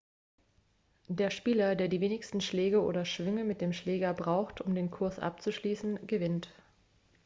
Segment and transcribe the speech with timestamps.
[1.09, 5.19] der spieler der die wenigsten schläge oder schwünge mit dem schläger braucht um den kurs
[5.19, 6.49] abzuschließen gewinnt